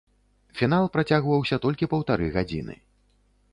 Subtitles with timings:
[0.59, 2.75] Фінал працягваўся толькі паўтары гадзіны.